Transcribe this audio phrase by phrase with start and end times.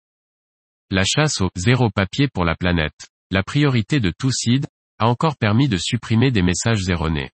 [0.89, 4.67] La chasse au zéro papier pour la planète, la priorité de Seed,
[4.99, 7.29] a encore permis de supprimer des messages erronés.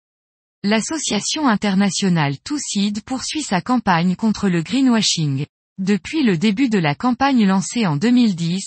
[0.66, 5.44] L'association internationale Seed poursuit sa campagne contre le greenwashing.
[5.76, 8.64] Depuis le début de la campagne lancée en 2010,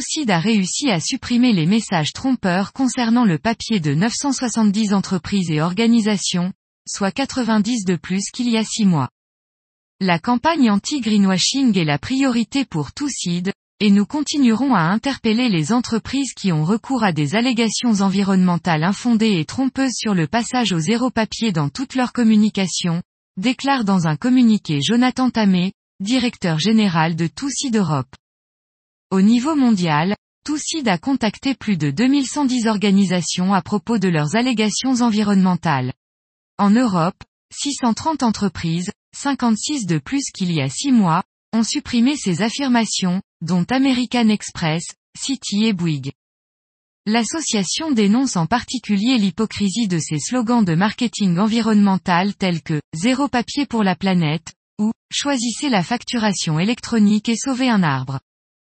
[0.00, 5.60] Seed a réussi à supprimer les messages trompeurs concernant le papier de 970 entreprises et
[5.60, 6.52] organisations,
[6.84, 9.10] soit 90 de plus qu'il y a six mois.
[10.00, 16.32] La campagne anti-greenwashing est la priorité pour Seed, et nous continuerons à interpeller les entreprises
[16.32, 21.10] qui ont recours à des allégations environnementales infondées et trompeuses sur le passage au zéro
[21.10, 23.02] papier dans toute leur communication,
[23.36, 28.14] déclare dans un communiqué Jonathan Tamé, directeur général de Toussid Europe.
[29.10, 35.02] Au niveau mondial, Toussid a contacté plus de 2110 organisations à propos de leurs allégations
[35.02, 35.92] environnementales.
[36.56, 42.42] En Europe, 630 entreprises, 56 de plus qu'il y a six mois, ont supprimé ces
[42.42, 44.84] affirmations, dont American Express,
[45.18, 46.12] City et Bouygues.
[47.06, 53.64] L'association dénonce en particulier l'hypocrisie de ces slogans de marketing environnemental tels que Zéro papier
[53.64, 58.18] pour la planète, ou Choisissez la facturation électronique et sauvez un arbre.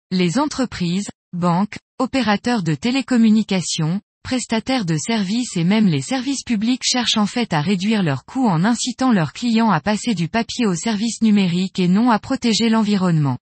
[0.10, 7.18] Les entreprises, banques, opérateurs de télécommunications, prestataires de services et même les services publics cherchent
[7.18, 10.74] en fait à réduire leurs coûts en incitant leurs clients à passer du papier au
[10.74, 13.38] service numérique et non à protéger l'environnement.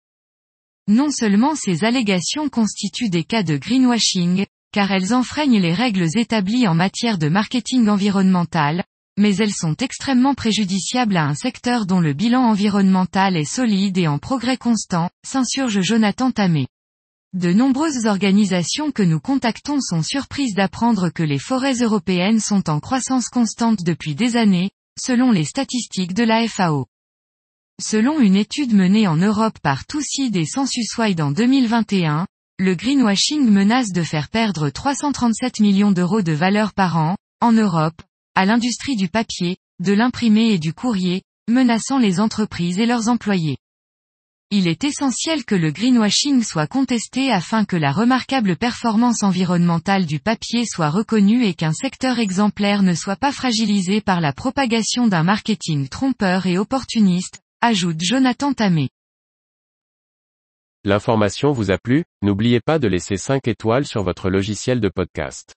[0.87, 6.67] Non seulement ces allégations constituent des cas de greenwashing, car elles enfreignent les règles établies
[6.67, 8.83] en matière de marketing environnemental,
[9.19, 14.07] mais elles sont extrêmement préjudiciables à un secteur dont le bilan environnemental est solide et
[14.07, 16.67] en progrès constant, s'insurge Jonathan Tamé.
[17.35, 22.79] De nombreuses organisations que nous contactons sont surprises d'apprendre que les forêts européennes sont en
[22.79, 26.87] croissance constante depuis des années, selon les statistiques de la FAO.
[27.79, 32.25] Selon une étude menée en Europe par Toussid et Sensuswide en 2021,
[32.57, 38.01] le greenwashing menace de faire perdre 337 millions d'euros de valeur par an, en Europe,
[38.33, 43.57] à l'industrie du papier, de l'imprimé et du courrier, menaçant les entreprises et leurs employés.
[44.51, 50.19] Il est essentiel que le greenwashing soit contesté afin que la remarquable performance environnementale du
[50.19, 55.21] papier soit reconnue et qu'un secteur exemplaire ne soit pas fragilisé par la propagation d'un
[55.21, 58.89] marketing trompeur et opportuniste, ajoute Jonathan Tamé.
[60.83, 65.53] L'information vous a plu, n'oubliez pas de laisser 5 étoiles sur votre logiciel de podcast.